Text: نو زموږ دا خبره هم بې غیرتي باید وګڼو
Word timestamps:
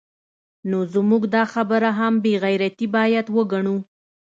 نو 0.69 0.77
زموږ 0.93 1.21
دا 1.35 1.43
خبره 1.53 1.89
هم 1.99 2.13
بې 2.23 2.33
غیرتي 2.43 2.87
باید 2.95 3.25
وګڼو 3.35 3.77